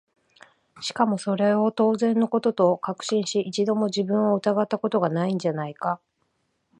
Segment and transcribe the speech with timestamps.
[0.81, 5.99] しかもそれを当然の事と確信し、一度も自分を疑った事が無いんじゃないか？